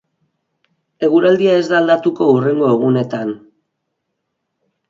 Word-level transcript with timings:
Eguraldia 1.07 1.53
ez 1.63 1.67
da 1.73 1.77
aldatuko 1.81 2.31
hurrengo 2.31 2.73
egunetan. 2.79 3.37